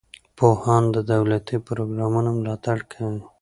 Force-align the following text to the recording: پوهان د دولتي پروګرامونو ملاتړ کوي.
پوهان 0.37 0.83
د 0.95 0.97
دولتي 1.13 1.57
پروګرامونو 1.67 2.29
ملاتړ 2.39 2.77
کوي. 2.91 3.21